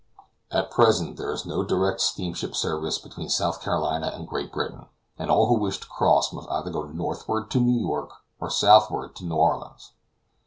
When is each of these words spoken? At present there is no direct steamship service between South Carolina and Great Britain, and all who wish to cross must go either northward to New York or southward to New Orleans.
At 0.49 0.71
present 0.71 1.15
there 1.17 1.31
is 1.31 1.45
no 1.45 1.63
direct 1.63 2.01
steamship 2.01 2.55
service 2.55 2.97
between 2.97 3.29
South 3.29 3.61
Carolina 3.61 4.07
and 4.07 4.27
Great 4.27 4.51
Britain, 4.51 4.87
and 5.19 5.29
all 5.29 5.45
who 5.45 5.59
wish 5.59 5.79
to 5.79 5.87
cross 5.87 6.33
must 6.33 6.49
go 6.49 6.55
either 6.55 6.87
northward 6.91 7.51
to 7.51 7.59
New 7.59 7.79
York 7.79 8.09
or 8.39 8.49
southward 8.49 9.15
to 9.17 9.25
New 9.25 9.35
Orleans. 9.35 9.91